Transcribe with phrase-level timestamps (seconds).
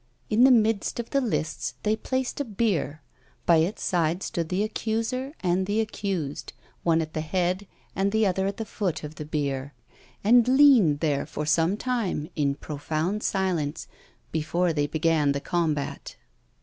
[0.31, 3.03] In the midst of the lists they placed a bier.
[3.45, 8.25] By its side stood the accuser and the accused; one at the head and the
[8.25, 9.75] other at the foot of the bier,
[10.23, 13.85] and leaned there for some time in profound silence,
[14.31, 16.15] before they began the combat.